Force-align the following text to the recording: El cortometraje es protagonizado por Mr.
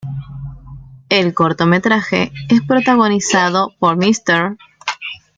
El 1.09 1.35
cortometraje 1.35 2.31
es 2.49 2.61
protagonizado 2.67 3.71
por 3.77 3.97
Mr. 3.97 4.57